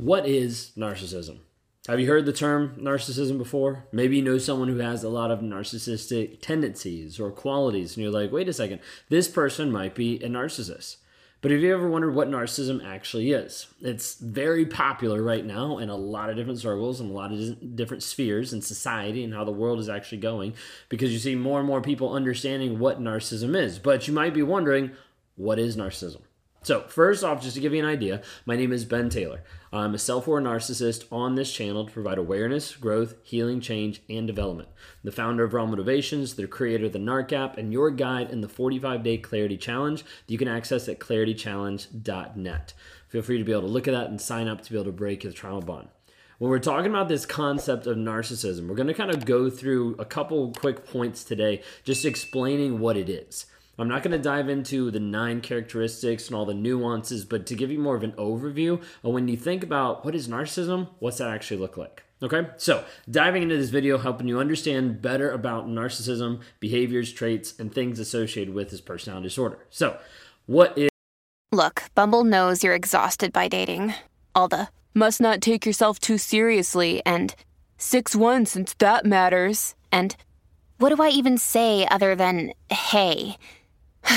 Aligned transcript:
What 0.00 0.26
is 0.26 0.72
narcissism? 0.78 1.40
Have 1.86 2.00
you 2.00 2.06
heard 2.06 2.24
the 2.24 2.32
term 2.32 2.74
narcissism 2.80 3.36
before? 3.36 3.84
Maybe 3.92 4.16
you 4.16 4.22
know 4.22 4.38
someone 4.38 4.68
who 4.68 4.78
has 4.78 5.04
a 5.04 5.10
lot 5.10 5.30
of 5.30 5.40
narcissistic 5.40 6.40
tendencies 6.40 7.20
or 7.20 7.30
qualities, 7.30 7.94
and 7.94 8.02
you're 8.02 8.12
like, 8.12 8.32
wait 8.32 8.48
a 8.48 8.54
second, 8.54 8.80
this 9.10 9.28
person 9.28 9.70
might 9.70 9.94
be 9.94 10.16
a 10.24 10.28
narcissist. 10.28 10.96
But 11.42 11.50
have 11.50 11.60
you 11.60 11.74
ever 11.74 11.86
wondered 11.86 12.14
what 12.14 12.30
narcissism 12.30 12.82
actually 12.82 13.32
is? 13.32 13.66
It's 13.82 14.14
very 14.14 14.64
popular 14.64 15.22
right 15.22 15.44
now 15.44 15.76
in 15.76 15.90
a 15.90 15.96
lot 15.96 16.30
of 16.30 16.36
different 16.36 16.60
circles 16.60 16.98
and 16.98 17.10
a 17.10 17.14
lot 17.14 17.30
of 17.30 17.76
different 17.76 18.02
spheres 18.02 18.54
in 18.54 18.62
society 18.62 19.22
and 19.22 19.34
how 19.34 19.44
the 19.44 19.52
world 19.52 19.80
is 19.80 19.90
actually 19.90 20.18
going 20.18 20.54
because 20.88 21.12
you 21.12 21.18
see 21.18 21.34
more 21.34 21.58
and 21.58 21.66
more 21.66 21.82
people 21.82 22.14
understanding 22.14 22.78
what 22.78 23.02
narcissism 23.02 23.54
is. 23.54 23.78
But 23.78 24.08
you 24.08 24.14
might 24.14 24.32
be 24.32 24.42
wondering, 24.42 24.92
what 25.36 25.58
is 25.58 25.76
narcissism? 25.76 26.22
So, 26.62 26.82
first 26.82 27.24
off, 27.24 27.40
just 27.40 27.54
to 27.54 27.60
give 27.60 27.72
you 27.72 27.78
an 27.78 27.88
idea, 27.88 28.20
my 28.44 28.54
name 28.54 28.70
is 28.70 28.84
Ben 28.84 29.08
Taylor. 29.08 29.42
I'm 29.72 29.94
a 29.94 29.98
self 29.98 30.26
aware 30.26 30.42
narcissist 30.42 31.10
on 31.10 31.34
this 31.34 31.50
channel 31.50 31.86
to 31.86 31.92
provide 31.92 32.18
awareness, 32.18 32.76
growth, 32.76 33.14
healing, 33.22 33.62
change, 33.62 34.02
and 34.10 34.26
development. 34.26 34.68
The 35.02 35.10
founder 35.10 35.44
of 35.44 35.54
Raw 35.54 35.64
Motivations, 35.64 36.34
the 36.34 36.46
creator 36.46 36.84
of 36.84 36.92
the 36.92 36.98
NARC 36.98 37.32
app, 37.32 37.56
and 37.56 37.72
your 37.72 37.90
guide 37.90 38.30
in 38.30 38.42
the 38.42 38.48
45 38.48 39.02
day 39.02 39.16
Clarity 39.16 39.56
Challenge 39.56 40.02
that 40.02 40.32
you 40.32 40.36
can 40.36 40.48
access 40.48 40.86
at 40.86 41.00
claritychallenge.net. 41.00 42.74
Feel 43.08 43.22
free 43.22 43.38
to 43.38 43.44
be 43.44 43.52
able 43.52 43.62
to 43.62 43.68
look 43.68 43.88
at 43.88 43.92
that 43.92 44.10
and 44.10 44.20
sign 44.20 44.46
up 44.46 44.60
to 44.60 44.70
be 44.70 44.76
able 44.76 44.84
to 44.84 44.92
break 44.92 45.24
your 45.24 45.32
trauma 45.32 45.62
bond. 45.62 45.88
When 46.36 46.50
we're 46.50 46.58
talking 46.58 46.90
about 46.90 47.08
this 47.08 47.24
concept 47.24 47.86
of 47.86 47.96
narcissism, 47.96 48.68
we're 48.68 48.74
going 48.74 48.86
to 48.86 48.94
kind 48.94 49.10
of 49.10 49.24
go 49.24 49.48
through 49.48 49.96
a 49.98 50.04
couple 50.04 50.52
quick 50.52 50.86
points 50.86 51.24
today, 51.24 51.62
just 51.84 52.04
explaining 52.04 52.80
what 52.80 52.98
it 52.98 53.08
is. 53.08 53.46
I'm 53.80 53.88
not 53.88 54.02
going 54.02 54.12
to 54.12 54.18
dive 54.18 54.50
into 54.50 54.90
the 54.90 55.00
nine 55.00 55.40
characteristics 55.40 56.26
and 56.26 56.36
all 56.36 56.44
the 56.44 56.52
nuances, 56.52 57.24
but 57.24 57.46
to 57.46 57.54
give 57.54 57.70
you 57.70 57.78
more 57.78 57.96
of 57.96 58.02
an 58.02 58.12
overview 58.12 58.74
of 59.02 59.14
when 59.14 59.26
you 59.26 59.38
think 59.38 59.62
about 59.62 60.04
what 60.04 60.14
is 60.14 60.28
narcissism, 60.28 60.88
what's 60.98 61.16
that 61.16 61.30
actually 61.30 61.56
look 61.56 61.78
like? 61.78 62.02
Okay, 62.22 62.48
so 62.58 62.84
diving 63.10 63.42
into 63.42 63.56
this 63.56 63.70
video, 63.70 63.96
helping 63.96 64.28
you 64.28 64.38
understand 64.38 65.00
better 65.00 65.30
about 65.30 65.66
narcissism, 65.66 66.42
behaviors, 66.60 67.10
traits, 67.10 67.58
and 67.58 67.72
things 67.72 67.98
associated 67.98 68.52
with 68.52 68.70
this 68.70 68.82
personality 68.82 69.28
disorder. 69.28 69.60
So, 69.70 69.98
what 70.44 70.76
is. 70.76 70.90
Look, 71.50 71.84
Bumble 71.94 72.24
knows 72.24 72.62
you're 72.62 72.74
exhausted 72.74 73.32
by 73.32 73.48
dating. 73.48 73.94
All 74.34 74.48
the 74.48 74.68
must 74.92 75.22
not 75.22 75.40
take 75.40 75.64
yourself 75.64 75.98
too 75.98 76.18
seriously 76.18 77.00
and 77.06 77.34
6 77.78 78.14
1 78.14 78.44
since 78.44 78.74
that 78.74 79.06
matters. 79.06 79.74
And 79.90 80.14
what 80.76 80.94
do 80.94 81.02
I 81.02 81.08
even 81.08 81.38
say 81.38 81.88
other 81.90 82.14
than 82.14 82.52
hey? 82.68 83.38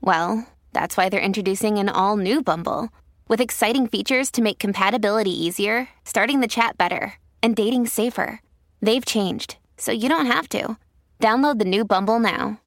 well, 0.00 0.46
that's 0.72 0.96
why 0.96 1.08
they're 1.08 1.20
introducing 1.20 1.78
an 1.78 1.88
all 1.88 2.16
new 2.16 2.42
Bumble 2.42 2.90
with 3.28 3.40
exciting 3.40 3.86
features 3.86 4.30
to 4.32 4.42
make 4.42 4.58
compatibility 4.58 5.30
easier, 5.30 5.88
starting 6.04 6.40
the 6.40 6.48
chat 6.48 6.78
better, 6.78 7.14
and 7.42 7.56
dating 7.56 7.86
safer. 7.86 8.40
They've 8.80 9.04
changed, 9.04 9.56
so 9.76 9.92
you 9.92 10.08
don't 10.08 10.26
have 10.26 10.48
to. 10.50 10.76
Download 11.20 11.58
the 11.58 11.64
new 11.64 11.84
Bumble 11.84 12.18
now. 12.18 12.60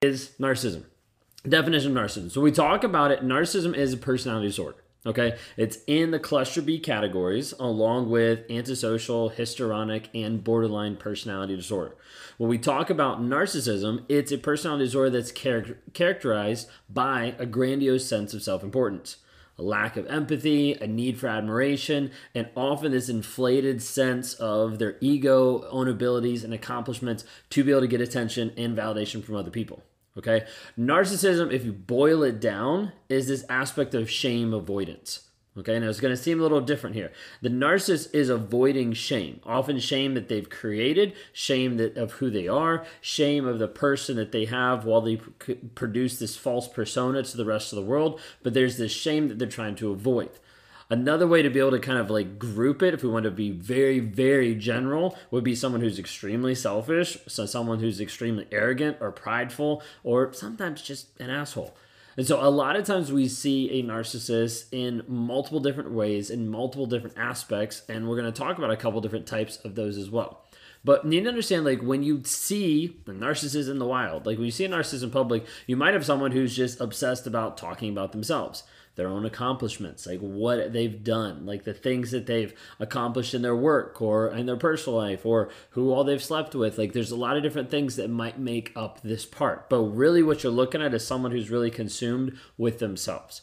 Is 0.00 0.32
narcissism. 0.40 0.84
Definition 1.48 1.96
of 1.96 2.04
narcissism. 2.04 2.30
So 2.30 2.40
we 2.40 2.52
talk 2.52 2.84
about 2.84 3.10
it. 3.10 3.22
Narcissism 3.24 3.74
is 3.74 3.92
a 3.92 3.96
personality 3.96 4.48
disorder. 4.48 4.82
Okay, 5.06 5.38
it's 5.56 5.78
in 5.86 6.10
the 6.10 6.18
cluster 6.18 6.60
B 6.60 6.78
categories 6.78 7.54
along 7.58 8.10
with 8.10 8.40
antisocial, 8.50 9.30
histrionic, 9.30 10.10
and 10.14 10.44
borderline 10.44 10.96
personality 10.96 11.56
disorder. 11.56 11.96
When 12.36 12.50
we 12.50 12.58
talk 12.58 12.90
about 12.90 13.22
narcissism, 13.22 14.04
it's 14.10 14.30
a 14.30 14.36
personality 14.36 14.84
disorder 14.84 15.08
that's 15.08 15.32
char- 15.32 15.78
characterized 15.94 16.68
by 16.90 17.34
a 17.38 17.46
grandiose 17.46 18.06
sense 18.06 18.34
of 18.34 18.42
self 18.42 18.62
importance, 18.62 19.16
a 19.58 19.62
lack 19.62 19.96
of 19.96 20.06
empathy, 20.06 20.74
a 20.74 20.86
need 20.86 21.18
for 21.18 21.28
admiration, 21.28 22.10
and 22.34 22.50
often 22.54 22.92
this 22.92 23.08
inflated 23.08 23.80
sense 23.80 24.34
of 24.34 24.78
their 24.78 24.98
ego, 25.00 25.66
own 25.70 25.88
abilities, 25.88 26.44
and 26.44 26.52
accomplishments 26.52 27.24
to 27.48 27.64
be 27.64 27.70
able 27.70 27.80
to 27.80 27.86
get 27.86 28.02
attention 28.02 28.52
and 28.58 28.76
validation 28.76 29.24
from 29.24 29.36
other 29.36 29.50
people. 29.50 29.82
Okay. 30.20 30.46
Narcissism, 30.78 31.50
if 31.50 31.64
you 31.64 31.72
boil 31.72 32.22
it 32.22 32.40
down, 32.40 32.92
is 33.08 33.28
this 33.28 33.44
aspect 33.48 33.94
of 33.94 34.10
shame 34.10 34.52
avoidance. 34.52 35.28
Okay, 35.58 35.78
now 35.80 35.88
it's 35.88 35.98
going 35.98 36.14
to 36.14 36.22
seem 36.22 36.38
a 36.38 36.42
little 36.42 36.60
different 36.60 36.94
here. 36.94 37.10
The 37.40 37.48
narcissist 37.48 38.14
is 38.14 38.28
avoiding 38.28 38.92
shame, 38.92 39.40
often 39.44 39.80
shame 39.80 40.14
that 40.14 40.28
they've 40.28 40.48
created, 40.48 41.14
shame 41.32 41.76
that 41.78 41.96
of 41.96 42.12
who 42.12 42.30
they 42.30 42.46
are, 42.46 42.84
shame 43.00 43.46
of 43.46 43.58
the 43.58 43.66
person 43.66 44.16
that 44.16 44.30
they 44.30 44.44
have 44.44 44.84
while 44.84 45.00
they 45.00 45.16
produce 45.16 46.18
this 46.18 46.36
false 46.36 46.68
persona 46.68 47.22
to 47.22 47.36
the 47.36 47.44
rest 47.44 47.72
of 47.72 47.76
the 47.76 47.84
world. 47.84 48.20
But 48.42 48.54
there's 48.54 48.76
this 48.76 48.92
shame 48.92 49.28
that 49.28 49.38
they're 49.38 49.48
trying 49.48 49.74
to 49.76 49.90
avoid. 49.90 50.30
Another 50.90 51.28
way 51.28 51.40
to 51.40 51.48
be 51.48 51.60
able 51.60 51.70
to 51.70 51.78
kind 51.78 51.98
of 51.98 52.10
like 52.10 52.36
group 52.36 52.82
it, 52.82 52.94
if 52.94 53.04
we 53.04 53.08
want 53.08 53.22
to 53.22 53.30
be 53.30 53.52
very, 53.52 54.00
very 54.00 54.56
general, 54.56 55.16
would 55.30 55.44
be 55.44 55.54
someone 55.54 55.80
who's 55.80 56.00
extremely 56.00 56.52
selfish, 56.52 57.16
so 57.28 57.46
someone 57.46 57.78
who's 57.78 58.00
extremely 58.00 58.48
arrogant 58.50 58.96
or 59.00 59.12
prideful, 59.12 59.84
or 60.02 60.32
sometimes 60.32 60.82
just 60.82 61.18
an 61.20 61.30
asshole. 61.30 61.76
And 62.16 62.26
so 62.26 62.44
a 62.44 62.50
lot 62.50 62.74
of 62.74 62.84
times 62.84 63.12
we 63.12 63.28
see 63.28 63.70
a 63.78 63.84
narcissist 63.84 64.64
in 64.72 65.04
multiple 65.06 65.60
different 65.60 65.92
ways, 65.92 66.28
in 66.28 66.48
multiple 66.48 66.86
different 66.86 67.16
aspects, 67.16 67.82
and 67.88 68.08
we're 68.08 68.20
going 68.20 68.32
to 68.32 68.36
talk 68.36 68.58
about 68.58 68.72
a 68.72 68.76
couple 68.76 69.00
different 69.00 69.28
types 69.28 69.58
of 69.58 69.76
those 69.76 69.96
as 69.96 70.10
well. 70.10 70.44
But 70.84 71.04
you 71.04 71.10
need 71.10 71.22
to 71.24 71.28
understand, 71.28 71.64
like, 71.64 71.82
when 71.82 72.02
you 72.02 72.22
see 72.24 72.96
a 73.06 73.10
narcissist 73.10 73.70
in 73.70 73.78
the 73.78 73.86
wild, 73.86 74.24
like 74.24 74.38
when 74.38 74.46
you 74.46 74.50
see 74.50 74.64
a 74.64 74.68
narcissist 74.68 75.02
in 75.02 75.10
public, 75.10 75.44
you 75.66 75.76
might 75.76 75.94
have 75.94 76.06
someone 76.06 76.32
who's 76.32 76.56
just 76.56 76.80
obsessed 76.80 77.26
about 77.26 77.58
talking 77.58 77.90
about 77.90 78.12
themselves 78.12 78.64
their 78.96 79.08
own 79.08 79.24
accomplishments, 79.24 80.06
like 80.06 80.20
what 80.20 80.72
they've 80.72 81.02
done, 81.02 81.46
like 81.46 81.64
the 81.64 81.72
things 81.72 82.10
that 82.10 82.26
they've 82.26 82.52
accomplished 82.78 83.32
in 83.32 83.40
their 83.40 83.56
work 83.56 84.02
or 84.02 84.28
in 84.28 84.46
their 84.46 84.56
personal 84.56 84.98
life 84.98 85.24
or 85.24 85.48
who 85.70 85.90
all 85.90 86.04
they've 86.04 86.22
slept 86.22 86.54
with. 86.54 86.76
Like 86.76 86.92
there's 86.92 87.10
a 87.10 87.16
lot 87.16 87.36
of 87.36 87.42
different 87.42 87.70
things 87.70 87.96
that 87.96 88.10
might 88.10 88.38
make 88.38 88.72
up 88.76 89.00
this 89.00 89.24
part. 89.24 89.70
But 89.70 89.80
really, 89.80 90.22
what 90.22 90.42
you're 90.42 90.52
looking 90.52 90.82
at 90.82 90.92
is 90.92 91.06
someone 91.06 91.32
who's 91.32 91.50
really 91.50 91.70
consumed 91.70 92.38
with 92.58 92.78
themselves. 92.78 93.42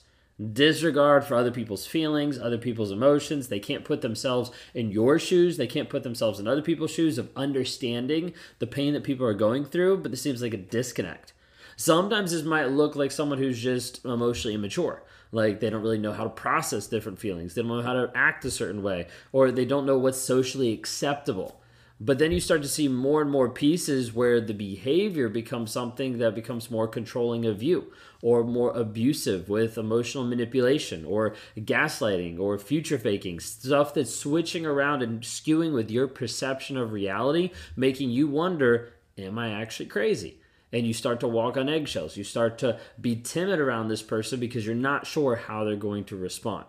Disregard 0.54 1.24
for 1.24 1.36
other 1.36 1.50
people's 1.50 1.88
feelings, 1.88 2.38
other 2.38 2.60
people's 2.60 2.92
emotions. 2.92 3.48
They 3.48 3.60
can't 3.60 3.84
put 3.84 4.02
themselves 4.02 4.52
in 4.76 4.92
your 4.92 5.18
shoes. 5.18 5.58
They 5.58 5.66
can't 5.66 5.90
put 5.90 6.04
themselves 6.04 6.40
in 6.40 6.48
other 6.48 6.62
people's 6.62 6.92
shoes 6.92 7.18
of 7.18 7.32
understanding 7.36 8.34
the 8.60 8.68
pain 8.68 8.94
that 8.94 9.04
people 9.04 9.26
are 9.26 9.34
going 9.34 9.66
through. 9.66 9.98
But 9.98 10.12
this 10.12 10.22
seems 10.22 10.42
like 10.42 10.54
a 10.54 10.58
disconnect. 10.58 11.34
Sometimes 11.76 12.32
this 12.32 12.44
might 12.44 12.70
look 12.70 12.96
like 12.96 13.12
someone 13.12 13.40
who's 13.40 13.62
just 13.62 14.06
emotionally 14.06 14.54
immature. 14.54 15.04
Like 15.32 15.60
they 15.60 15.70
don't 15.70 15.82
really 15.82 15.98
know 15.98 16.14
how 16.14 16.24
to 16.24 16.30
process 16.30 16.88
different 16.88 17.20
feelings. 17.20 17.54
They 17.54 17.62
don't 17.62 17.70
know 17.70 17.82
how 17.82 17.94
to 17.94 18.12
act 18.16 18.46
a 18.46 18.52
certain 18.52 18.84
way, 18.84 19.08
or 19.32 19.52
they 19.52 19.66
don't 19.66 19.86
know 19.86 19.98
what's 19.98 20.20
socially 20.20 20.72
acceptable. 20.72 21.60
But 22.00 22.20
then 22.20 22.32
you 22.32 22.40
start 22.40 22.62
to 22.62 22.68
see 22.68 22.88
more 22.88 23.22
and 23.22 23.32
more 23.32 23.50
pieces 23.50 24.14
where 24.14 24.40
the 24.40 24.54
behavior 24.54 25.30
becomes 25.30 25.72
something 25.72 26.20
that 26.20 26.36
becomes 26.36 26.70
more 26.70 26.88
controlling 26.88 27.46
of 27.46 27.64
you 27.64 27.92
or 28.22 28.44
more 28.44 28.72
abusive 28.72 29.50
with 29.50 29.80
emotional 29.80 30.24
manipulation 30.24 31.06
or 31.06 31.36
gaslighting 31.58 32.40
or 32.40 32.60
future 32.60 33.00
faking, 33.00 33.40
stuff 33.40 33.96
that's 33.96 34.14
switching 34.14 34.66
around 34.66 35.02
and 35.02 35.22
skewing 35.22 35.74
with 35.74 35.90
your 35.90 36.08
perception 36.08 36.78
of 36.78 36.92
reality, 36.92 37.52
making 37.76 38.12
you 38.12 38.28
wonder, 38.28 38.94
am 39.18 39.40
I 39.40 39.50
actually 39.50 39.88
crazy? 39.88 40.40
and 40.72 40.86
you 40.86 40.94
start 40.94 41.20
to 41.22 41.28
walk 41.28 41.58
on 41.58 41.70
eggshells. 41.70 42.18
You 42.18 42.24
start 42.24 42.58
to 42.60 42.80
be 43.00 43.16
timid 43.16 43.60
around 43.60 43.88
this 43.88 44.02
person 44.02 44.40
because 44.40 44.66
you're 44.66 44.76
not 44.76 45.08
sure 45.08 45.36
how 45.36 45.64
they're 45.64 45.76
going 45.76 46.04
to 46.06 46.18
respond. 46.18 46.66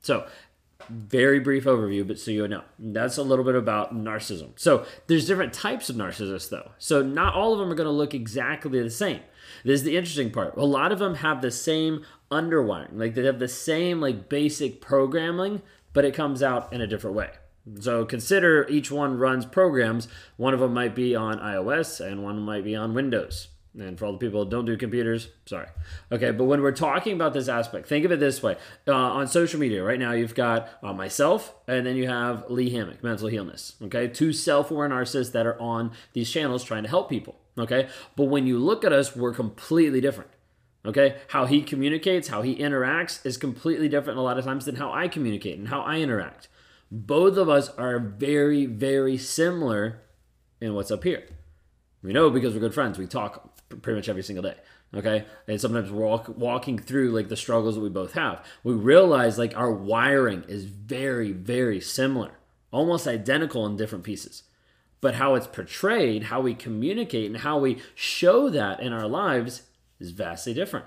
So, 0.00 0.26
very 0.88 1.40
brief 1.40 1.64
overview, 1.64 2.06
but 2.06 2.18
so 2.18 2.30
you 2.30 2.46
know, 2.48 2.62
that's 2.78 3.18
a 3.18 3.22
little 3.22 3.44
bit 3.44 3.54
about 3.54 3.94
narcissism. 3.94 4.50
So, 4.56 4.86
there's 5.06 5.26
different 5.26 5.52
types 5.52 5.88
of 5.88 5.96
narcissists, 5.96 6.48
though. 6.48 6.72
So, 6.78 7.02
not 7.02 7.34
all 7.34 7.52
of 7.52 7.58
them 7.58 7.70
are 7.70 7.74
going 7.74 7.86
to 7.86 7.92
look 7.92 8.14
exactly 8.14 8.82
the 8.82 8.90
same. 8.90 9.20
This 9.64 9.80
is 9.80 9.84
the 9.84 9.96
interesting 9.96 10.30
part. 10.30 10.56
A 10.56 10.64
lot 10.64 10.92
of 10.92 10.98
them 10.98 11.16
have 11.16 11.42
the 11.42 11.50
same 11.50 12.04
underwiring, 12.30 12.98
like 12.98 13.14
they 13.14 13.24
have 13.24 13.38
the 13.38 13.48
same 13.48 14.00
like 14.00 14.28
basic 14.28 14.80
programming, 14.80 15.62
but 15.92 16.04
it 16.04 16.14
comes 16.14 16.42
out 16.42 16.72
in 16.72 16.80
a 16.80 16.86
different 16.86 17.16
way. 17.16 17.30
So 17.80 18.04
consider 18.04 18.66
each 18.68 18.90
one 18.90 19.18
runs 19.18 19.46
programs. 19.46 20.08
One 20.36 20.54
of 20.54 20.60
them 20.60 20.74
might 20.74 20.94
be 20.94 21.14
on 21.14 21.38
iOS 21.38 22.04
and 22.04 22.24
one 22.24 22.40
might 22.40 22.64
be 22.64 22.74
on 22.74 22.94
Windows. 22.94 23.48
And 23.78 23.98
for 23.98 24.04
all 24.04 24.12
the 24.12 24.18
people 24.18 24.44
that 24.44 24.50
don't 24.50 24.66
do 24.66 24.76
computers, 24.76 25.28
sorry. 25.46 25.68
Okay, 26.10 26.30
but 26.30 26.44
when 26.44 26.60
we're 26.60 26.72
talking 26.72 27.14
about 27.14 27.32
this 27.32 27.48
aspect, 27.48 27.88
think 27.88 28.04
of 28.04 28.12
it 28.12 28.20
this 28.20 28.42
way. 28.42 28.56
Uh, 28.86 28.92
on 28.92 29.26
social 29.26 29.58
media, 29.58 29.82
right 29.82 29.98
now, 29.98 30.12
you've 30.12 30.34
got 30.34 30.68
uh, 30.82 30.92
myself, 30.92 31.54
and 31.66 31.86
then 31.86 31.96
you 31.96 32.06
have 32.06 32.44
Lee 32.50 32.70
Hammock, 32.70 33.02
Mental 33.02 33.28
Healness. 33.28 33.76
Okay, 33.82 34.08
two 34.08 34.32
self 34.32 34.70
aware 34.70 34.88
narcissists 34.88 35.32
that 35.32 35.46
are 35.46 35.60
on 35.60 35.92
these 36.12 36.30
channels 36.30 36.64
trying 36.64 36.82
to 36.82 36.88
help 36.88 37.08
people. 37.08 37.36
Okay, 37.56 37.88
but 38.14 38.24
when 38.24 38.46
you 38.46 38.58
look 38.58 38.84
at 38.84 38.92
us, 38.92 39.16
we're 39.16 39.34
completely 39.34 40.00
different. 40.00 40.30
Okay, 40.84 41.16
how 41.28 41.46
he 41.46 41.62
communicates, 41.62 42.28
how 42.28 42.42
he 42.42 42.56
interacts 42.56 43.24
is 43.24 43.36
completely 43.36 43.88
different 43.88 44.18
a 44.18 44.22
lot 44.22 44.36
of 44.36 44.44
times 44.44 44.66
than 44.66 44.76
how 44.76 44.92
I 44.92 45.08
communicate 45.08 45.58
and 45.58 45.68
how 45.68 45.80
I 45.80 45.98
interact 45.98 46.48
both 46.92 47.38
of 47.38 47.48
us 47.48 47.70
are 47.70 47.98
very, 47.98 48.66
very 48.66 49.16
similar 49.16 50.02
in 50.60 50.74
what's 50.74 50.90
up 50.90 51.04
here. 51.04 51.24
We 52.02 52.12
know 52.12 52.28
because 52.28 52.52
we're 52.52 52.60
good 52.60 52.74
friends. 52.74 52.98
We 52.98 53.06
talk 53.06 53.51
pretty 53.76 53.96
much 53.96 54.08
every 54.08 54.22
single 54.22 54.42
day. 54.42 54.56
okay 54.94 55.24
and 55.48 55.60
sometimes 55.60 55.90
we're 55.90 56.06
walk, 56.06 56.28
walking 56.36 56.78
through 56.78 57.10
like 57.10 57.28
the 57.28 57.36
struggles 57.36 57.74
that 57.74 57.80
we 57.80 57.88
both 57.88 58.12
have 58.12 58.44
we 58.62 58.72
realize 58.72 59.38
like 59.38 59.56
our 59.56 59.72
wiring 59.72 60.44
is 60.48 60.64
very 60.64 61.32
very 61.32 61.80
similar 61.80 62.32
almost 62.70 63.06
identical 63.06 63.66
in 63.66 63.76
different 63.76 64.04
pieces 64.04 64.44
but 65.00 65.14
how 65.14 65.34
it's 65.34 65.46
portrayed 65.46 66.24
how 66.24 66.40
we 66.40 66.54
communicate 66.54 67.26
and 67.26 67.38
how 67.38 67.58
we 67.58 67.80
show 67.94 68.48
that 68.50 68.80
in 68.80 68.92
our 68.92 69.06
lives 69.06 69.62
is 69.98 70.10
vastly 70.10 70.54
different 70.54 70.86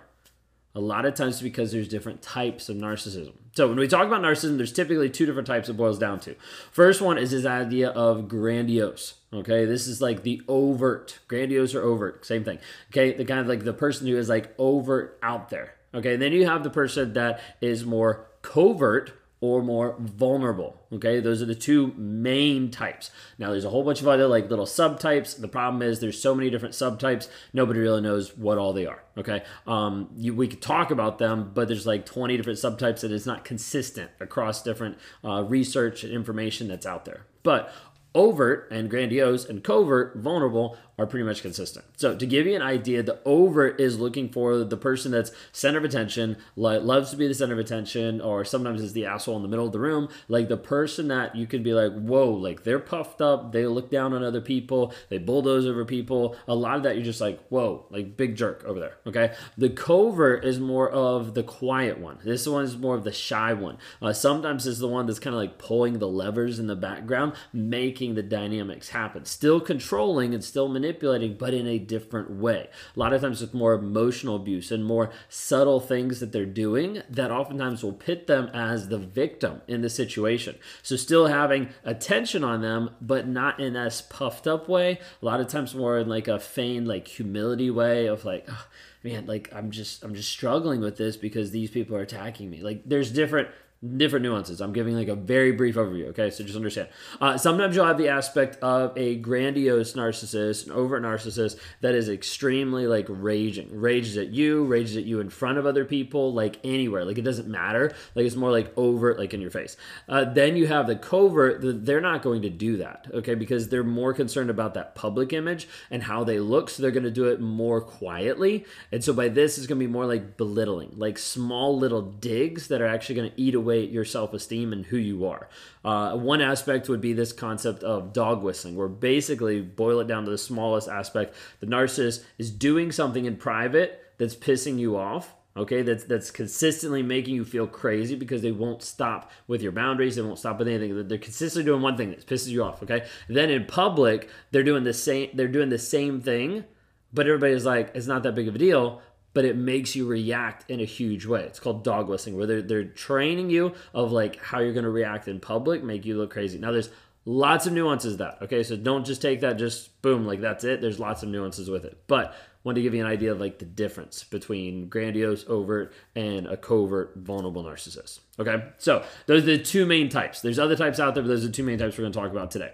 a 0.75 0.81
lot 0.81 1.06
of 1.06 1.16
times 1.16 1.42
because 1.42 1.72
there's 1.72 1.88
different 1.88 2.22
types 2.22 2.68
of 2.68 2.75
narcissism. 2.75 3.33
So 3.54 3.69
when 3.69 3.77
we 3.77 3.88
talk 3.88 4.06
about 4.06 4.22
narcissism, 4.22 4.57
there's 4.57 4.74
typically 4.74 5.10
two 5.10 5.25
different 5.25 5.48
types 5.48 5.69
it 5.69 5.77
boils 5.77 5.98
down 5.98 6.19
to. 6.22 6.36
First 6.72 7.01
one 7.01 7.18
is 7.18 7.31
this 7.31 7.45
idea 7.45 7.89
of 7.89 8.27
grandiose. 8.27 9.16
Okay, 9.33 9.66
this 9.66 9.88
is 9.88 10.01
like 10.01 10.24
the 10.24 10.42
overt, 10.48 11.19
grandiose 11.27 11.74
or 11.74 11.81
overt, 11.81 12.25
same 12.25 12.44
thing. 12.44 12.60
Okay, 12.92 13.13
the 13.13 13.25
kind 13.25 13.39
of 13.39 13.48
like 13.48 13.63
the 13.63 13.74
person 13.74 14.07
who 14.07 14.18
is 14.18 14.30
like 14.30 14.54
overt 14.60 15.18
out 15.24 15.50
there. 15.50 15.75
Okay, 15.94 16.13
and 16.13 16.22
then 16.22 16.33
you 16.33 16.45
have 16.45 16.63
the 16.63 16.69
person 16.69 17.13
that 17.13 17.39
is 17.62 17.86
more 17.86 18.28
covert 18.42 19.13
or 19.45 19.62
more 19.62 19.95
vulnerable. 20.00 20.81
Okay, 20.92 21.19
those 21.19 21.42
are 21.42 21.45
the 21.45 21.56
two 21.56 21.94
main 21.97 22.71
types. 22.71 23.12
Now, 23.38 23.51
there's 23.51 23.65
a 23.65 23.69
whole 23.69 23.83
bunch 23.83 24.01
of 24.01 24.07
other 24.07 24.27
like 24.27 24.50
little 24.50 24.65
subtypes. 24.65 25.39
The 25.39 25.47
problem 25.47 25.81
is 25.81 26.00
there's 26.00 26.21
so 26.21 26.33
many 26.33 26.50
different 26.50 26.74
subtypes, 26.74 27.27
nobody 27.53 27.80
really 27.80 28.01
knows 28.01 28.36
what 28.38 28.57
all 28.57 28.74
they 28.74 28.86
are. 28.86 29.03
Okay, 29.18 29.44
um, 29.68 30.09
you, 30.18 30.33
we 30.33 30.47
could 30.47 30.62
talk 30.62 30.92
about 30.92 31.19
them, 31.19 31.51
but 31.53 31.68
there's 31.68 31.86
like 31.86 32.06
20 32.06 32.36
different 32.38 32.59
subtypes 32.59 33.01
that 33.01 33.12
is 33.12 33.25
not 33.25 33.45
consistent 33.45 34.12
across 34.19 34.62
different 34.62 34.97
uh, 35.24 35.44
research 35.44 36.03
and 36.03 36.12
information 36.12 36.68
that's 36.68 36.86
out 36.86 37.06
there. 37.06 37.25
But 37.44 37.71
overt 38.15 38.69
and 38.71 38.89
grandiose 38.89 39.45
and 39.45 39.63
covert, 39.63 40.15
vulnerable, 40.15 40.77
are 40.97 41.06
pretty 41.06 41.25
much 41.25 41.42
consistent. 41.42 41.86
So 41.97 42.15
to 42.15 42.25
give 42.25 42.45
you 42.45 42.56
an 42.56 42.62
idea, 42.62 43.03
the 43.03 43.19
overt 43.25 43.80
is 43.81 44.00
looking 44.00 44.30
for 44.30 44.63
the 44.63 44.77
person 44.77 45.12
that's 45.12 45.31
center 45.51 45.77
of 45.77 45.83
attention, 45.83 46.38
like 46.56 46.81
loves 46.83 47.12
to 47.12 47.18
be 47.18 47.27
the 47.27 47.33
center 47.33 47.53
of 47.53 47.59
attention, 47.59 48.21
or 48.21 48.45
sometimes 48.45 48.81
is 48.81 48.94
the 48.94 49.06
asshole 49.06 49.36
in 49.36 49.42
the 49.42 49.50
middle 49.50 49.65
of 49.65 49.74
the 49.74 49.80
room. 49.80 50.07
Like 50.27 50.47
the 50.47 50.57
person 50.57 51.09
that 51.09 51.36
you 51.36 51.47
can 51.47 51.63
be 51.63 51.74
like, 51.74 51.94
whoa, 51.94 52.31
like 52.31 52.63
they're 52.63 52.80
puffed 52.80 53.21
up, 53.21 53.51
they 53.51 53.65
look 53.65 53.92
down 53.92 54.13
on 54.13 54.24
other 54.24 54.42
people, 54.42 54.94
they 55.09 55.18
bulldoze 55.18 55.65
over 55.65 55.83
people. 55.83 56.36
A 56.47 56.56
lot 56.56 56.77
of 56.77 56.83
that 56.83 56.95
you're 56.95 57.06
just 57.06 57.21
like, 57.21 57.45
whoa, 57.50 57.86
like 57.89 58.15
big 58.15 58.36
jerk 58.36 58.63
over 58.65 58.80
there. 58.80 58.97
Okay. 59.06 59.33
The 59.57 59.69
covert 59.69 60.45
is 60.45 60.59
more 60.59 60.89
of 60.89 61.33
the 61.33 61.44
quiet 61.44 62.00
one. 62.00 62.19
This 62.24 62.47
one 62.47 62.63
is 62.63 62.77
more 62.77 62.95
of 62.95 63.03
the 63.03 63.12
shy 63.12 63.53
one. 63.53 63.77
Uh, 64.01 64.13
sometimes 64.13 64.65
it's 64.65 64.80
the 64.80 64.88
one 64.88 65.06
that's 65.06 65.19
kind 65.19 65.36
of 65.36 65.42
like 65.42 65.57
pulling 65.57 66.00
the 66.00 66.07
levers 66.07 66.57
in 66.59 66.68
the 66.68 66.75
background, 66.75 67.33
making 67.51 68.15
the 68.15 68.24
dynamics 68.24 68.89
happen. 68.89 69.25
Still 69.25 69.59
controlling 69.59 70.33
and 70.33 70.44
still 70.44 70.68
manipulating 70.68 70.84
manipulating, 70.85 71.35
but 71.35 71.53
in 71.53 71.67
a 71.67 71.79
different 71.79 72.29
way. 72.29 72.69
A 72.95 72.99
lot 72.99 73.13
of 73.13 73.21
times 73.21 73.41
with 73.41 73.53
more 73.53 73.73
emotional 73.73 74.35
abuse 74.35 74.71
and 74.71 74.85
more 74.85 75.11
subtle 75.29 75.79
things 75.79 76.19
that 76.19 76.31
they're 76.31 76.45
doing 76.45 77.01
that 77.09 77.31
oftentimes 77.31 77.83
will 77.83 77.93
pit 77.93 78.27
them 78.27 78.49
as 78.53 78.89
the 78.89 78.97
victim 78.97 79.61
in 79.67 79.81
the 79.81 79.89
situation. 79.89 80.55
So 80.83 80.95
still 80.95 81.27
having 81.27 81.69
attention 81.83 82.43
on 82.43 82.61
them, 82.61 82.91
but 83.01 83.27
not 83.27 83.59
in 83.59 83.75
as 83.75 84.01
puffed 84.03 84.47
up 84.47 84.69
way. 84.69 84.99
A 85.21 85.25
lot 85.25 85.39
of 85.39 85.47
times 85.47 85.73
more 85.73 85.97
in 85.97 86.07
like 86.07 86.27
a 86.27 86.39
feigned 86.39 86.87
like 86.87 87.07
humility 87.07 87.71
way 87.71 88.05
of 88.05 88.25
like, 88.25 88.45
oh, 88.49 88.67
man, 89.03 89.25
like 89.25 89.51
I'm 89.53 89.71
just 89.71 90.03
I'm 90.03 90.13
just 90.13 90.29
struggling 90.29 90.81
with 90.81 90.97
this 90.97 91.17
because 91.17 91.51
these 91.51 91.71
people 91.71 91.95
are 91.95 92.01
attacking 92.01 92.49
me. 92.49 92.61
Like 92.61 92.83
there's 92.85 93.11
different 93.11 93.49
different 93.97 94.23
nuances. 94.23 94.61
I'm 94.61 94.73
giving 94.73 94.95
like 94.95 95.07
a 95.07 95.15
very 95.15 95.51
brief 95.51 95.75
overview, 95.75 96.07
okay? 96.09 96.29
So 96.29 96.43
just 96.43 96.55
understand. 96.55 96.89
Uh, 97.21 97.37
sometimes 97.37 97.75
you'll 97.75 97.85
have 97.85 97.97
the 97.97 98.09
aspect 98.09 98.57
of 98.61 98.97
a 98.97 99.15
grandiose 99.15 99.93
narcissist, 99.93 100.65
an 100.65 100.71
overt 100.71 101.03
narcissist 101.03 101.57
that 101.81 101.95
is 101.95 102.09
extremely 102.09 102.87
like 102.87 103.05
raging, 103.09 103.69
rages 103.79 104.17
at 104.17 104.29
you, 104.29 104.65
rages 104.65 104.97
at 104.97 105.05
you 105.05 105.19
in 105.19 105.29
front 105.29 105.57
of 105.57 105.65
other 105.65 105.85
people, 105.85 106.33
like 106.33 106.59
anywhere. 106.63 107.05
Like 107.05 107.17
it 107.17 107.23
doesn't 107.23 107.47
matter. 107.47 107.93
Like 108.15 108.25
it's 108.25 108.35
more 108.35 108.51
like 108.51 108.75
overt, 108.77 109.19
like 109.19 109.33
in 109.33 109.41
your 109.41 109.51
face. 109.51 109.77
Uh, 110.07 110.23
then 110.25 110.55
you 110.55 110.67
have 110.67 110.87
the 110.87 110.95
covert. 110.95 111.59
They're 111.85 112.01
not 112.01 112.21
going 112.21 112.41
to 112.43 112.49
do 112.49 112.77
that, 112.77 113.07
okay? 113.13 113.35
Because 113.35 113.69
they're 113.69 113.83
more 113.83 114.13
concerned 114.13 114.49
about 114.49 114.73
that 114.73 114.95
public 114.95 115.33
image 115.33 115.67
and 115.91 116.03
how 116.03 116.23
they 116.23 116.39
look. 116.39 116.69
So 116.69 116.81
they're 116.81 116.91
going 116.91 117.03
to 117.03 117.11
do 117.11 117.25
it 117.25 117.39
more 117.39 117.81
quietly. 117.81 118.65
And 118.91 119.03
so 119.03 119.13
by 119.13 119.29
this, 119.29 119.57
it's 119.57 119.67
going 119.67 119.79
to 119.79 119.85
be 119.85 119.91
more 119.91 120.05
like 120.05 120.37
belittling, 120.37 120.93
like 120.95 121.17
small 121.17 121.77
little 121.77 122.01
digs 122.01 122.67
that 122.67 122.81
are 122.81 122.87
actually 122.87 123.15
going 123.15 123.31
to 123.31 123.41
eat 123.41 123.55
away 123.55 123.75
your 123.81 124.06
self 124.06 124.33
esteem 124.33 124.74
and 124.74 124.86
who 124.86 124.98
you 124.98 125.25
are. 125.25 125.50
Uh, 125.83 126.16
one 126.16 126.42
aspect 126.42 126.89
would 126.89 127.01
be 127.01 127.13
this 127.13 127.33
concept 127.33 127.83
of 127.83 128.13
dog 128.13 128.44
whistling, 128.44 128.75
where 128.75 128.88
basically, 128.88 129.62
boil 129.62 130.00
it 130.00 130.07
down 130.07 130.25
to 130.25 130.31
the 130.31 130.38
smallest 130.38 130.88
aspect, 130.88 131.36
the 131.60 131.68
narcissist 131.68 132.24
is 132.38 132.51
doing 132.51 132.92
something 132.92 133.25
in 133.25 133.38
private 133.38 134.01
that's 134.18 134.36
pissing 134.36 134.80
you 134.80 134.98
off 134.98 135.33
okay? 135.57 135.81
That's 135.81 136.04
that's 136.04 136.31
consistently 136.31 137.04
making 137.04 137.36
you 137.36 137.45
feel 137.45 137.68
crazy 137.68 138.16
because 138.16 138.42
they 138.42 138.51
won't 138.51 138.83
stop 138.83 139.31
with 139.48 139.62
your 139.62 139.72
boundaries 139.72 140.16
they 140.16 140.21
won't 140.21 140.39
stop 140.39 140.60
with 140.60 140.68
anything. 140.68 141.07
They're 141.07 141.18
consistently 141.18 141.69
doing 141.69 141.81
one 141.81 141.98
thing 141.98 142.10
that 142.10 142.25
pisses 142.25 142.50
you 142.50 142.63
off 142.63 142.83
okay? 142.83 143.06
Then 143.28 143.50
in 143.50 143.66
public 143.66 144.30
they're 144.51 144.63
doing 144.63 144.83
the 144.83 144.94
same 144.94 145.30
they're 145.33 145.48
doing 145.48 145.69
the 145.69 145.80
same 145.80 146.21
thing 146.21 146.66
but 147.13 147.28
everybody's 147.28 147.66
like 147.66 147.92
it's 147.95 148.07
not 148.07 148.24
that 148.24 148.36
big 148.36 148.48
of 148.48 148.56
a 148.56 148.60
deal 148.60 149.01
but 149.35 149.43
it 149.43 149.57
makes 149.57 149.95
you 149.95 150.07
react 150.07 150.67
in 150.71 150.79
a 150.79 150.85
huge 150.85 151.25
way. 151.25 151.41
It's 151.41 151.59
called 151.59 151.83
dog 151.83 152.07
whistling, 152.07 152.37
where 152.37 152.47
they're, 152.47 152.61
they're 152.61 152.85
training 152.85 153.49
you 153.49 153.73
of 153.93 154.13
like 154.13 154.41
how 154.41 154.59
you're 154.59 154.73
going 154.73 154.85
to 154.85 154.89
react 154.89 155.27
in 155.27 155.41
public, 155.41 155.83
make 155.83 156.05
you 156.05 156.17
look 156.17 156.31
crazy. 156.31 156.57
Now, 156.57 156.71
there's 156.71 156.89
lots 157.25 157.67
of 157.67 157.73
nuances 157.73 158.15
that, 158.17 158.37
okay? 158.43 158.63
So 158.63 158.77
don't 158.77 159.05
just 159.05 159.21
take 159.21 159.41
that 159.41 159.57
just 159.57 160.01
boom, 160.01 160.25
like 160.25 160.39
that's 160.39 160.63
it. 160.63 160.79
There's 160.79 161.01
lots 161.01 161.21
of 161.21 161.27
nuances 161.27 161.69
with 161.69 161.83
it. 161.83 162.01
But 162.07 162.33
want 162.63 162.77
to 162.77 162.81
give 162.81 162.93
you 162.95 163.01
an 163.01 163.11
idea 163.11 163.33
of 163.33 163.41
like 163.41 163.59
the 163.59 163.65
difference 163.65 164.23
between 164.23 164.87
grandiose, 164.87 165.43
overt, 165.49 165.93
and 166.15 166.47
a 166.47 166.55
covert, 166.55 167.11
vulnerable 167.17 167.63
narcissist. 167.63 168.21
Okay, 168.39 168.63
so 168.77 169.03
those 169.25 169.43
are 169.43 169.47
the 169.47 169.59
two 169.59 169.85
main 169.85 170.07
types. 170.07 170.39
There's 170.39 170.59
other 170.59 170.77
types 170.77 170.97
out 170.97 171.13
there, 171.13 171.23
but 171.23 171.27
those 171.27 171.43
are 171.43 171.47
the 171.47 171.53
two 171.53 171.63
main 171.63 171.77
types 171.77 171.97
we're 171.97 172.03
going 172.03 172.13
to 172.13 172.19
talk 172.19 172.31
about 172.31 172.51
today. 172.51 172.71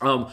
Um, 0.00 0.32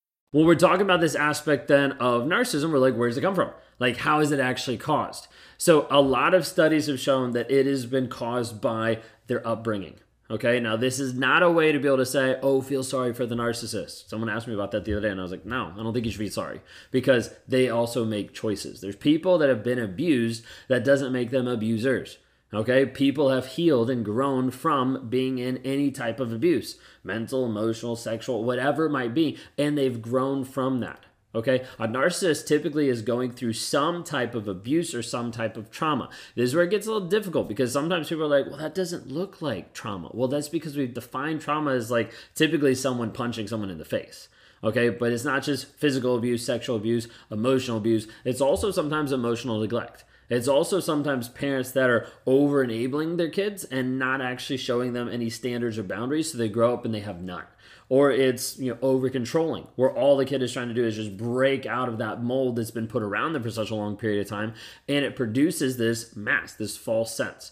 When 0.31 0.45
we're 0.45 0.55
talking 0.55 0.81
about 0.81 1.01
this 1.01 1.15
aspect 1.15 1.67
then 1.67 1.91
of 1.93 2.23
narcissism, 2.23 2.71
we're 2.71 2.79
like, 2.79 2.95
where 2.95 3.09
does 3.09 3.17
it 3.17 3.21
come 3.21 3.35
from? 3.35 3.51
Like, 3.79 3.97
how 3.97 4.21
is 4.21 4.31
it 4.31 4.39
actually 4.39 4.77
caused? 4.77 5.27
So, 5.57 5.87
a 5.91 5.99
lot 5.99 6.33
of 6.33 6.47
studies 6.47 6.87
have 6.87 7.01
shown 7.01 7.31
that 7.31 7.51
it 7.51 7.65
has 7.65 7.85
been 7.85 8.07
caused 8.07 8.61
by 8.61 8.99
their 9.27 9.45
upbringing. 9.45 9.99
Okay, 10.29 10.61
now 10.61 10.77
this 10.77 11.01
is 11.01 11.13
not 11.13 11.43
a 11.43 11.51
way 11.51 11.73
to 11.73 11.79
be 11.79 11.87
able 11.87 11.97
to 11.97 12.05
say, 12.05 12.39
oh, 12.41 12.61
feel 12.61 12.81
sorry 12.81 13.13
for 13.13 13.25
the 13.25 13.35
narcissist. 13.35 14.07
Someone 14.07 14.29
asked 14.29 14.47
me 14.47 14.53
about 14.53 14.71
that 14.71 14.85
the 14.85 14.93
other 14.93 15.01
day, 15.01 15.09
and 15.09 15.19
I 15.19 15.23
was 15.23 15.31
like, 15.31 15.45
no, 15.45 15.73
I 15.77 15.83
don't 15.83 15.91
think 15.91 16.05
you 16.05 16.11
should 16.13 16.19
be 16.19 16.29
sorry 16.29 16.61
because 16.91 17.31
they 17.49 17.67
also 17.67 18.05
make 18.05 18.33
choices. 18.33 18.79
There's 18.79 18.95
people 18.95 19.37
that 19.39 19.49
have 19.49 19.65
been 19.65 19.79
abused 19.79 20.45
that 20.69 20.85
doesn't 20.85 21.11
make 21.11 21.31
them 21.31 21.49
abusers. 21.49 22.17
Okay, 22.53 22.85
people 22.85 23.29
have 23.29 23.47
healed 23.47 23.89
and 23.89 24.03
grown 24.03 24.51
from 24.51 25.07
being 25.07 25.37
in 25.37 25.57
any 25.59 25.89
type 25.89 26.19
of 26.19 26.33
abuse 26.33 26.77
mental, 27.03 27.45
emotional, 27.45 27.95
sexual, 27.95 28.43
whatever 28.43 28.85
it 28.85 28.91
might 28.91 29.13
be, 29.13 29.37
and 29.57 29.77
they've 29.77 30.01
grown 30.01 30.43
from 30.43 30.81
that. 30.81 31.05
Okay, 31.33 31.63
a 31.79 31.87
narcissist 31.87 32.45
typically 32.45 32.89
is 32.89 33.01
going 33.01 33.31
through 33.31 33.53
some 33.53 34.03
type 34.03 34.35
of 34.35 34.49
abuse 34.49 34.93
or 34.93 35.01
some 35.01 35.31
type 35.31 35.55
of 35.55 35.71
trauma. 35.71 36.09
This 36.35 36.49
is 36.49 36.55
where 36.55 36.65
it 36.65 36.71
gets 36.71 36.87
a 36.87 36.91
little 36.91 37.07
difficult 37.07 37.47
because 37.47 37.71
sometimes 37.71 38.09
people 38.09 38.25
are 38.25 38.39
like, 38.39 38.47
well, 38.47 38.59
that 38.59 38.75
doesn't 38.75 39.07
look 39.07 39.41
like 39.41 39.71
trauma. 39.71 40.09
Well, 40.13 40.27
that's 40.27 40.49
because 40.49 40.75
we've 40.75 40.93
defined 40.93 41.39
trauma 41.39 41.71
as 41.71 41.89
like 41.89 42.11
typically 42.35 42.75
someone 42.75 43.11
punching 43.11 43.47
someone 43.47 43.69
in 43.69 43.77
the 43.77 43.85
face. 43.85 44.27
Okay, 44.61 44.89
but 44.89 45.13
it's 45.13 45.23
not 45.23 45.43
just 45.43 45.67
physical 45.67 46.17
abuse, 46.17 46.45
sexual 46.45 46.75
abuse, 46.75 47.07
emotional 47.31 47.77
abuse, 47.77 48.07
it's 48.25 48.41
also 48.41 48.69
sometimes 48.69 49.13
emotional 49.13 49.59
neglect. 49.59 50.03
It's 50.31 50.47
also 50.47 50.79
sometimes 50.79 51.27
parents 51.27 51.71
that 51.71 51.89
are 51.89 52.07
over 52.25 52.63
enabling 52.63 53.17
their 53.17 53.29
kids 53.29 53.65
and 53.65 53.99
not 53.99 54.21
actually 54.21 54.57
showing 54.57 54.93
them 54.93 55.09
any 55.09 55.29
standards 55.29 55.77
or 55.77 55.83
boundaries, 55.83 56.31
so 56.31 56.37
they 56.37 56.47
grow 56.47 56.73
up 56.73 56.85
and 56.85 56.93
they 56.93 57.01
have 57.01 57.21
none. 57.21 57.43
Or 57.89 58.11
it's 58.11 58.57
you 58.57 58.71
know 58.71 58.77
over 58.81 59.09
controlling, 59.09 59.67
where 59.75 59.91
all 59.91 60.15
the 60.15 60.25
kid 60.25 60.41
is 60.41 60.53
trying 60.53 60.69
to 60.69 60.73
do 60.73 60.85
is 60.85 60.95
just 60.95 61.17
break 61.17 61.65
out 61.65 61.89
of 61.89 61.97
that 61.97 62.23
mold 62.23 62.55
that's 62.55 62.71
been 62.71 62.87
put 62.87 63.03
around 63.03 63.33
them 63.33 63.43
for 63.43 63.51
such 63.51 63.71
a 63.71 63.75
long 63.75 63.97
period 63.97 64.21
of 64.21 64.29
time, 64.29 64.53
and 64.87 65.03
it 65.03 65.17
produces 65.17 65.75
this 65.75 66.15
mask, 66.15 66.57
this 66.57 66.77
false 66.77 67.13
sense 67.13 67.51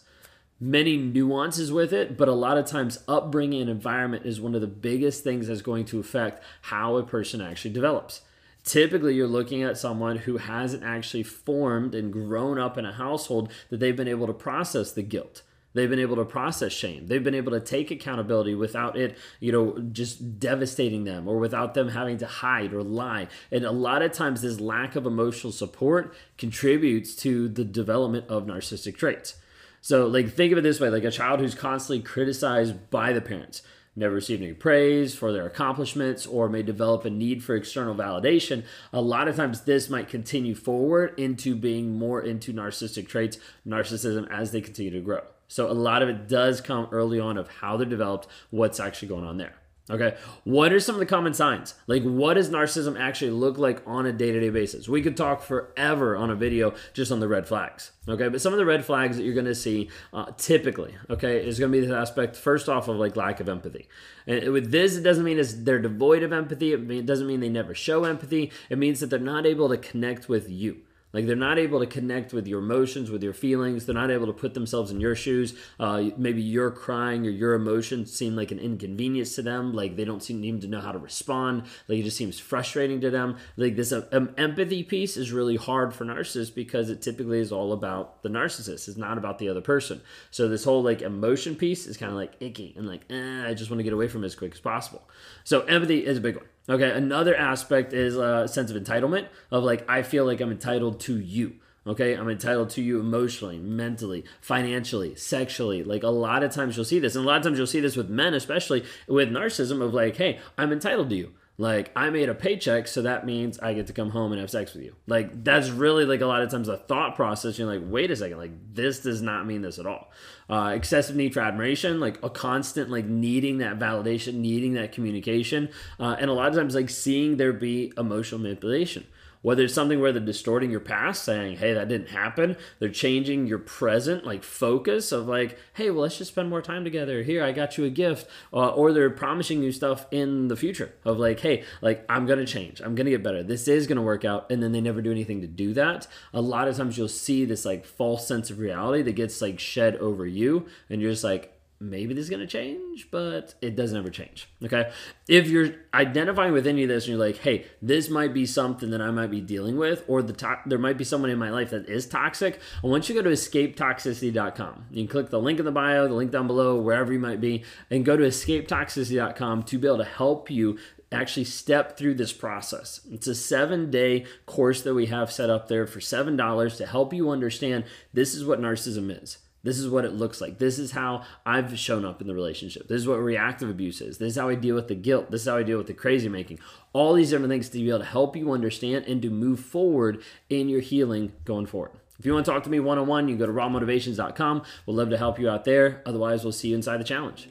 many 0.61 0.97
nuances 0.97 1.71
with 1.71 1.93
it, 1.93 2.17
but 2.17 2.27
a 2.27 2.33
lot 2.33 2.57
of 2.57 2.65
times 2.65 3.01
upbringing 3.07 3.61
and 3.61 3.69
environment 3.69 4.25
is 4.25 4.41
one 4.41 4.53
of 4.53 4.59
the 4.59 4.67
biggest 4.67 5.23
things 5.23 5.47
that's 5.47 5.61
going 5.61 5.85
to 5.85 6.01
affect 6.01 6.43
how 6.63 6.97
a 6.97 7.03
person 7.03 7.39
actually 7.39 7.71
develops 7.71 8.23
typically 8.69 9.15
you're 9.15 9.27
looking 9.27 9.63
at 9.63 9.77
someone 9.77 10.17
who 10.17 10.37
hasn't 10.37 10.83
actually 10.83 11.23
formed 11.23 11.95
and 11.95 12.13
grown 12.13 12.59
up 12.59 12.77
in 12.77 12.85
a 12.85 12.93
household 12.93 13.51
that 13.69 13.79
they've 13.79 13.95
been 13.95 14.07
able 14.07 14.27
to 14.27 14.33
process 14.33 14.91
the 14.91 15.03
guilt 15.03 15.43
They've 15.73 15.89
been 15.89 15.99
able 15.99 16.15
to 16.15 16.25
process 16.25 16.73
shame. 16.73 17.07
They've 17.07 17.23
been 17.23 17.35
able 17.35 17.51
to 17.51 17.59
take 17.59 17.91
accountability 17.91 18.55
without 18.55 18.97
it, 18.97 19.17
you 19.39 19.51
know, 19.51 19.79
just 19.91 20.39
devastating 20.39 21.03
them 21.03 21.27
or 21.27 21.37
without 21.37 21.75
them 21.75 21.89
having 21.89 22.17
to 22.17 22.25
hide 22.25 22.73
or 22.73 22.81
lie. 22.81 23.27
And 23.51 23.63
a 23.63 23.71
lot 23.71 24.01
of 24.01 24.11
times, 24.11 24.41
this 24.41 24.59
lack 24.59 24.95
of 24.95 25.05
emotional 25.05 25.53
support 25.53 26.15
contributes 26.37 27.15
to 27.17 27.47
the 27.47 27.63
development 27.63 28.27
of 28.29 28.45
narcissistic 28.45 28.97
traits. 28.97 29.35
So, 29.81 30.07
like, 30.07 30.33
think 30.33 30.51
of 30.51 30.57
it 30.57 30.61
this 30.61 30.79
way 30.79 30.89
like 30.89 31.03
a 31.03 31.11
child 31.11 31.39
who's 31.39 31.55
constantly 31.55 32.03
criticized 32.03 32.89
by 32.89 33.13
the 33.13 33.21
parents, 33.21 33.61
never 33.95 34.15
received 34.15 34.41
any 34.41 34.53
praise 34.53 35.13
for 35.15 35.31
their 35.31 35.45
accomplishments, 35.45 36.25
or 36.25 36.49
may 36.49 36.63
develop 36.63 37.05
a 37.05 37.09
need 37.09 37.43
for 37.43 37.55
external 37.55 37.95
validation. 37.95 38.63
A 38.93 39.01
lot 39.01 39.27
of 39.27 39.35
times, 39.35 39.61
this 39.61 39.89
might 39.89 40.07
continue 40.07 40.55
forward 40.55 41.13
into 41.19 41.55
being 41.55 41.97
more 41.97 42.21
into 42.21 42.53
narcissistic 42.53 43.07
traits, 43.07 43.37
narcissism, 43.67 44.29
as 44.31 44.51
they 44.51 44.61
continue 44.61 44.91
to 44.91 45.01
grow. 45.01 45.21
So 45.47 45.69
a 45.69 45.73
lot 45.73 46.01
of 46.03 46.09
it 46.09 46.27
does 46.27 46.61
come 46.61 46.87
early 46.91 47.19
on 47.19 47.37
of 47.37 47.49
how 47.49 47.75
they're 47.75 47.87
developed, 47.87 48.27
what's 48.51 48.79
actually 48.79 49.07
going 49.07 49.25
on 49.25 49.37
there. 49.37 49.55
Okay, 49.89 50.15
what 50.43 50.71
are 50.71 50.79
some 50.79 50.93
of 50.93 50.99
the 50.99 51.05
common 51.07 51.33
signs? 51.33 51.73
Like, 51.87 52.03
what 52.03 52.35
does 52.35 52.51
narcissism 52.51 52.99
actually 52.99 53.31
look 53.31 53.57
like 53.57 53.81
on 53.87 54.05
a 54.05 54.13
day 54.13 54.31
to 54.31 54.39
day 54.39 54.51
basis? 54.51 54.87
We 54.87 55.01
could 55.01 55.17
talk 55.17 55.41
forever 55.41 56.15
on 56.15 56.29
a 56.29 56.35
video 56.35 56.75
just 56.93 57.11
on 57.11 57.19
the 57.19 57.27
red 57.27 57.47
flags. 57.47 57.91
Okay, 58.07 58.27
but 58.27 58.39
some 58.39 58.53
of 58.53 58.59
the 58.59 58.65
red 58.65 58.85
flags 58.85 59.17
that 59.17 59.23
you're 59.23 59.33
going 59.33 59.45
to 59.45 59.55
see 59.55 59.89
uh, 60.13 60.31
typically, 60.37 60.95
okay, 61.09 61.45
is 61.45 61.59
going 61.59 61.71
to 61.71 61.79
be 61.79 61.85
this 61.85 61.95
aspect 61.95 62.35
first 62.35 62.69
off 62.69 62.87
of 62.87 62.97
like 62.97 63.15
lack 63.15 63.39
of 63.39 63.49
empathy. 63.49 63.87
And 64.27 64.51
with 64.51 64.71
this, 64.71 64.95
it 64.95 65.01
doesn't 65.01 65.23
mean 65.23 65.39
it's, 65.39 65.53
they're 65.53 65.79
devoid 65.79 66.21
of 66.21 66.31
empathy. 66.31 66.73
It 66.73 67.05
doesn't 67.07 67.25
mean 67.27 67.39
they 67.39 67.49
never 67.49 67.73
show 67.73 68.03
empathy. 68.03 68.51
It 68.69 68.77
means 68.77 68.99
that 68.99 69.09
they're 69.09 69.19
not 69.19 69.47
able 69.47 69.69
to 69.69 69.77
connect 69.77 70.29
with 70.29 70.49
you. 70.49 70.81
Like 71.13 71.25
they're 71.25 71.35
not 71.35 71.57
able 71.57 71.79
to 71.79 71.87
connect 71.87 72.33
with 72.33 72.47
your 72.47 72.59
emotions, 72.59 73.09
with 73.09 73.23
your 73.23 73.33
feelings. 73.33 73.85
They're 73.85 73.95
not 73.95 74.11
able 74.11 74.27
to 74.27 74.33
put 74.33 74.53
themselves 74.53 74.91
in 74.91 74.99
your 74.99 75.15
shoes. 75.15 75.55
Uh, 75.79 76.09
maybe 76.17 76.41
you're 76.41 76.71
crying 76.71 77.25
or 77.25 77.29
your 77.29 77.53
emotions 77.53 78.13
seem 78.13 78.35
like 78.35 78.51
an 78.51 78.59
inconvenience 78.59 79.35
to 79.35 79.41
them. 79.41 79.73
Like 79.73 79.95
they 79.95 80.05
don't 80.05 80.21
seem 80.21 80.59
to 80.59 80.67
know 80.67 80.81
how 80.81 80.91
to 80.91 80.99
respond. 80.99 81.63
Like 81.87 81.99
it 81.99 82.03
just 82.03 82.17
seems 82.17 82.39
frustrating 82.39 83.01
to 83.01 83.09
them. 83.09 83.37
Like 83.57 83.75
this 83.75 83.91
um, 83.91 84.33
empathy 84.37 84.83
piece 84.83 85.17
is 85.17 85.31
really 85.31 85.55
hard 85.55 85.93
for 85.93 86.05
narcissists 86.05 86.53
because 86.53 86.89
it 86.89 87.01
typically 87.01 87.39
is 87.39 87.51
all 87.51 87.73
about 87.73 88.21
the 88.21 88.29
narcissist. 88.29 88.87
It's 88.87 88.97
not 88.97 89.17
about 89.17 89.39
the 89.39 89.49
other 89.49 89.61
person. 89.61 90.01
So 90.31 90.47
this 90.47 90.63
whole 90.63 90.83
like 90.83 91.01
emotion 91.01 91.55
piece 91.55 91.87
is 91.87 91.97
kind 91.97 92.11
of 92.11 92.17
like 92.17 92.33
icky 92.39 92.73
and 92.77 92.87
like 92.87 93.01
eh, 93.09 93.47
I 93.47 93.53
just 93.53 93.71
want 93.71 93.79
to 93.79 93.83
get 93.83 93.93
away 93.93 94.07
from 94.07 94.23
it 94.23 94.27
as 94.27 94.35
quick 94.35 94.53
as 94.53 94.59
possible. 94.59 95.01
So 95.43 95.61
empathy 95.61 96.05
is 96.05 96.17
a 96.17 96.21
big 96.21 96.35
one. 96.35 96.45
Okay, 96.69 96.91
another 96.91 97.35
aspect 97.35 97.93
is 97.93 98.15
a 98.15 98.47
sense 98.47 98.69
of 98.69 98.81
entitlement 98.81 99.27
of 99.49 99.63
like 99.63 99.89
I 99.89 100.03
feel 100.03 100.25
like 100.25 100.39
I'm 100.39 100.51
entitled 100.51 100.99
to 101.01 101.19
you. 101.19 101.55
Okay, 101.87 102.13
I'm 102.13 102.29
entitled 102.29 102.69
to 102.71 102.83
you 102.83 102.99
emotionally, 102.99 103.57
mentally, 103.57 104.23
financially, 104.41 105.15
sexually. 105.15 105.83
Like 105.83 106.03
a 106.03 106.09
lot 106.09 106.43
of 106.43 106.51
times 106.51 106.75
you'll 106.75 106.85
see 106.85 106.99
this, 106.99 107.15
and 107.15 107.25
a 107.25 107.27
lot 107.27 107.37
of 107.37 107.43
times 107.43 107.57
you'll 107.57 107.65
see 107.65 107.79
this 107.79 107.95
with 107.95 108.09
men, 108.09 108.35
especially 108.35 108.85
with 109.07 109.31
narcissism, 109.31 109.81
of 109.81 109.95
like, 109.95 110.17
hey, 110.17 110.39
I'm 110.57 110.71
entitled 110.71 111.09
to 111.09 111.15
you. 111.15 111.31
Like 111.59 111.91
I 111.93 112.09
made 112.09 112.29
a 112.29 112.33
paycheck, 112.33 112.87
so 112.87 113.01
that 113.01 113.25
means 113.25 113.59
I 113.59 113.73
get 113.73 113.87
to 113.87 113.93
come 113.93 114.11
home 114.11 114.31
and 114.31 114.39
have 114.39 114.49
sex 114.49 114.73
with 114.73 114.81
you. 114.81 114.95
Like 115.07 115.43
that's 115.43 115.69
really 115.69 116.05
like 116.05 116.21
a 116.21 116.25
lot 116.25 116.41
of 116.41 116.49
times 116.49 116.67
the 116.67 116.77
thought 116.77 117.17
process. 117.17 117.59
You're 117.59 117.67
like, 117.67 117.81
wait 117.83 118.09
a 118.11 118.15
second, 118.15 118.37
like 118.37 118.73
this 118.73 119.01
does 119.01 119.21
not 119.21 119.45
mean 119.45 119.61
this 119.61 119.77
at 119.77 119.85
all 119.85 120.09
uh, 120.49 120.71
excessive 120.73 121.15
need 121.15 121.33
for 121.33 121.41
admiration, 121.41 121.99
like 121.99 122.17
a 122.23 122.29
constant 122.29 122.89
like 122.89 123.05
needing 123.05 123.59
that 123.59 123.77
validation, 123.77 124.35
needing 124.35 124.73
that 124.73 124.91
communication, 124.91 125.69
uh, 125.99 126.15
and 126.17 126.29
a 126.29 126.33
lot 126.33 126.47
of 126.47 126.55
times 126.55 126.75
like 126.75 126.89
seeing 126.89 127.37
there 127.37 127.53
be 127.53 127.93
emotional 127.97 128.41
manipulation. 128.41 129.05
Whether 129.41 129.63
it's 129.63 129.73
something 129.73 129.99
where 130.01 130.11
they're 130.11 130.21
distorting 130.21 130.69
your 130.69 130.79
past, 130.79 131.23
saying, 131.23 131.57
hey, 131.57 131.73
that 131.73 131.87
didn't 131.87 132.09
happen. 132.09 132.57
They're 132.79 132.89
changing 132.89 133.47
your 133.47 133.59
present, 133.59 134.25
like 134.25 134.43
focus 134.43 135.11
of 135.11 135.27
like, 135.27 135.57
hey, 135.73 135.89
well, 135.89 136.01
let's 136.01 136.17
just 136.17 136.31
spend 136.31 136.49
more 136.49 136.61
time 136.61 136.83
together. 136.83 137.23
Here, 137.23 137.43
I 137.43 137.51
got 137.51 137.77
you 137.77 137.85
a 137.85 137.89
gift. 137.89 138.27
Uh, 138.51 138.69
or 138.69 138.91
they're 138.91 139.09
promising 139.09 139.63
you 139.63 139.71
stuff 139.71 140.05
in 140.11 140.49
the 140.49 140.57
future 140.57 140.93
of 141.05 141.19
like, 141.19 141.39
hey, 141.39 141.63
like, 141.81 142.05
I'm 142.09 142.25
to 142.39 142.45
change. 142.45 142.81
I'm 142.81 142.95
to 143.05 143.11
get 143.11 143.23
better. 143.23 143.43
This 143.43 143.67
is 143.67 143.87
to 143.97 144.01
work 144.01 144.25
out. 144.25 144.51
And 144.51 144.61
then 144.61 144.71
they 144.71 144.81
never 144.81 145.01
do 145.01 145.11
anything 145.11 145.41
to 145.41 145.47
do 145.47 145.73
that. 145.73 146.07
A 146.33 146.41
lot 146.41 146.67
of 146.67 146.75
times 146.75 146.97
you'll 146.97 147.07
see 147.07 147.45
this 147.45 147.65
like 147.65 147.85
false 147.85 148.27
sense 148.27 148.49
of 148.49 148.59
reality 148.59 149.03
that 149.03 149.13
gets 149.13 149.41
like 149.41 149.59
shed 149.59 149.95
over 149.97 150.25
you. 150.25 150.67
And 150.89 151.01
you're 151.01 151.11
just 151.11 151.23
like, 151.23 151.58
maybe 151.79 152.13
this 152.13 152.23
is 152.23 152.29
going 152.29 152.41
to 152.41 152.47
change, 152.47 153.07
but 153.09 153.55
it 153.61 153.75
doesn't 153.75 153.97
ever 153.97 154.09
change. 154.09 154.49
Okay. 154.63 154.91
If 155.27 155.47
you're 155.47 155.73
identifying 155.93 156.51
with 156.51 156.67
any 156.67 156.83
of 156.83 156.89
this 156.89 157.05
and 157.05 157.11
you're 157.11 157.25
like, 157.25 157.37
hey, 157.37 157.65
this 157.81 158.09
might 158.09 158.33
be 158.33 158.45
something 158.45 158.89
that 158.89 159.01
I 159.01 159.11
might 159.11 159.31
be 159.31 159.39
dealing 159.41 159.77
with, 159.77 160.03
or 160.07 160.21
the 160.21 160.33
to- 160.33 160.59
there 160.65 160.77
might 160.77 160.97
be 160.97 161.03
someone 161.03 161.29
in 161.29 161.39
my 161.39 161.49
life 161.49 161.69
that 161.69 161.87
is 161.87 162.05
toxic, 162.05 162.59
I 162.83 162.87
want 162.87 163.07
you 163.07 163.15
to 163.15 163.23
go 163.23 163.29
to 163.29 163.35
escapetoxicity.com. 163.35 164.85
You 164.91 165.03
can 165.03 165.07
click 165.07 165.29
the 165.29 165.39
link 165.39 165.59
in 165.59 165.65
the 165.65 165.71
bio, 165.71 166.07
the 166.07 166.13
link 166.13 166.31
down 166.31 166.47
below, 166.47 166.79
wherever 166.79 167.13
you 167.13 167.19
might 167.19 167.39
be, 167.39 167.63
and 167.89 168.03
go 168.03 168.17
to 168.17 168.23
escapetoxicity.com 168.23 169.63
to 169.63 169.77
be 169.77 169.87
able 169.87 169.97
to 169.99 170.03
help 170.03 170.51
you 170.51 170.77
actually 171.11 171.45
step 171.45 171.97
through 171.97 172.13
this 172.13 172.33
process. 172.33 173.01
It's 173.11 173.25
a 173.27 173.33
seven 173.33 173.89
day 173.89 174.25
course 174.45 174.81
that 174.83 174.93
we 174.93 175.07
have 175.07 175.31
set 175.31 175.49
up 175.49 175.67
there 175.67 175.87
for 175.87 175.99
$7 175.99 176.77
to 176.77 176.85
help 176.85 177.13
you 177.13 177.29
understand 177.29 177.85
this 178.13 178.35
is 178.35 178.45
what 178.45 178.61
narcissism 178.61 179.23
is. 179.23 179.39
This 179.63 179.77
is 179.77 179.89
what 179.89 180.05
it 180.05 180.13
looks 180.13 180.39
like. 180.39 180.57
This 180.57 180.79
is 180.79 180.91
how 180.91 181.23
I've 181.45 181.77
shown 181.77 182.05
up 182.05 182.21
in 182.21 182.27
the 182.27 182.33
relationship. 182.33 182.87
This 182.87 183.01
is 183.01 183.07
what 183.07 183.19
reactive 183.19 183.69
abuse 183.69 184.01
is. 184.01 184.17
This 184.17 184.31
is 184.31 184.37
how 184.37 184.49
I 184.49 184.55
deal 184.55 184.75
with 184.75 184.87
the 184.87 184.95
guilt. 184.95 185.31
This 185.31 185.41
is 185.41 185.47
how 185.47 185.57
I 185.57 185.63
deal 185.63 185.77
with 185.77 185.87
the 185.87 185.93
crazy 185.93 186.29
making. 186.29 186.59
All 186.93 187.13
these 187.13 187.29
different 187.29 187.51
things 187.51 187.69
to 187.69 187.77
be 187.77 187.89
able 187.89 187.99
to 187.99 188.05
help 188.05 188.35
you 188.35 188.51
understand 188.51 189.05
and 189.05 189.21
to 189.21 189.29
move 189.29 189.59
forward 189.59 190.21
in 190.49 190.69
your 190.69 190.81
healing 190.81 191.33
going 191.45 191.65
forward. 191.65 191.91
If 192.17 192.25
you 192.25 192.33
want 192.33 192.45
to 192.45 192.51
talk 192.51 192.63
to 192.63 192.69
me 192.69 192.79
one 192.79 192.97
on 192.97 193.07
one, 193.07 193.27
you 193.27 193.35
can 193.35 193.39
go 193.39 193.45
to 193.45 193.57
rawmotivations.com. 193.57 194.63
We'll 194.85 194.97
love 194.97 195.09
to 195.09 195.17
help 195.17 195.39
you 195.39 195.49
out 195.49 195.63
there. 195.63 196.01
Otherwise, 196.05 196.43
we'll 196.43 196.51
see 196.51 196.69
you 196.69 196.75
inside 196.75 196.97
the 196.97 197.05
challenge. 197.05 197.49